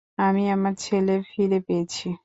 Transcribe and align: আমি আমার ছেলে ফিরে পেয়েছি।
আমি 0.19 0.43
আমার 0.49 0.73
ছেলে 0.79 1.13
ফিরে 1.29 1.59
পেয়েছি। 1.67 2.07